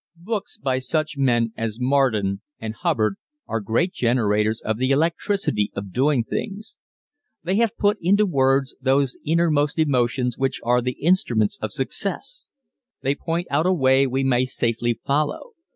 Books 0.17 0.57
by 0.57 0.79
such 0.79 1.15
men 1.15 1.53
as 1.55 1.77
Marden 1.79 2.41
and 2.59 2.73
Hubbard 2.73 3.17
are 3.47 3.59
great 3.59 3.93
generators 3.93 4.59
of 4.59 4.79
the 4.79 4.89
electricity 4.89 5.71
of 5.75 5.91
doing 5.93 6.23
things. 6.23 6.75
They 7.43 7.57
have 7.57 7.77
put 7.77 7.99
into 8.01 8.25
words 8.25 8.73
those 8.81 9.15
innermost 9.23 9.77
emotions 9.77 10.39
which 10.39 10.59
are 10.63 10.81
the 10.81 10.93
instruments 10.99 11.59
of 11.61 11.71
success. 11.71 12.47
They 13.03 13.13
point 13.13 13.45
out 13.51 13.67
a 13.67 13.73
way 13.73 14.07
we 14.07 14.23
may 14.23 14.45
safely 14.45 14.99
follow. 15.05 15.51